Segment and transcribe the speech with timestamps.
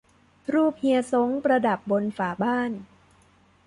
[0.53, 2.71] รูปเฮียซ้งประดับบนฝาบ้าน